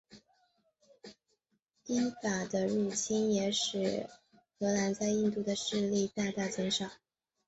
[1.85, 4.09] 英法的入侵也使
[4.57, 6.89] 荷兰在印度的势力大大减少。